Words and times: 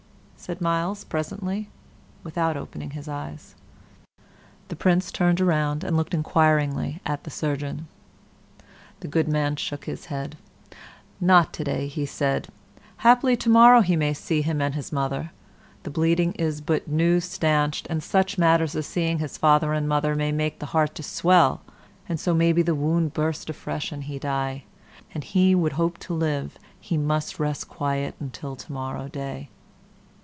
said 0.41 0.59
Myles, 0.59 1.03
presently, 1.03 1.69
without 2.23 2.57
opening 2.57 2.89
his 2.89 3.07
eyes. 3.07 3.53
The 4.69 4.75
Prince 4.75 5.11
turned 5.11 5.39
around 5.39 5.83
and 5.83 5.95
looked 5.95 6.15
inquiringly 6.15 6.99
at 7.05 7.25
the 7.25 7.29
surgeon. 7.29 7.87
The 9.01 9.07
good 9.07 9.27
man 9.27 9.55
shook 9.55 9.85
his 9.85 10.05
head. 10.05 10.37
"Not 11.21 11.53
to 11.53 11.63
day," 11.63 11.87
said 12.07 12.47
he; 12.47 12.51
"haply 13.03 13.37
to 13.37 13.49
morrow 13.51 13.81
he 13.81 13.95
may 13.95 14.15
see 14.15 14.41
him 14.41 14.63
and 14.63 14.73
his 14.73 14.91
mother. 14.91 15.31
The 15.83 15.91
bleeding 15.91 16.31
is 16.33 16.59
but 16.59 16.87
new 16.87 17.19
stanched, 17.19 17.85
and 17.87 18.01
such 18.01 18.39
matters 18.39 18.75
as 18.75 18.87
seeing 18.87 19.19
his 19.19 19.37
father 19.37 19.73
and 19.73 19.87
mother 19.87 20.15
may 20.15 20.31
make 20.31 20.57
the 20.57 20.65
heart 20.73 20.95
to 20.95 21.03
swell, 21.03 21.61
and 22.09 22.19
so 22.19 22.33
maybe 22.33 22.63
the 22.63 22.73
wound 22.75 23.13
burst 23.13 23.47
afresh 23.51 23.91
and 23.91 24.05
he 24.05 24.17
die. 24.17 24.63
An 25.13 25.21
he 25.21 25.53
would 25.53 25.73
hope 25.73 25.99
to 25.99 26.15
live, 26.15 26.57
he 26.79 26.97
must 26.97 27.39
rest 27.39 27.69
quiet 27.69 28.15
until 28.19 28.55
to 28.55 28.71
morrow 28.71 29.07
day." 29.07 29.49